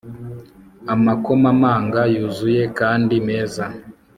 [0.93, 3.63] Amakomamanga yuzuye kandi meza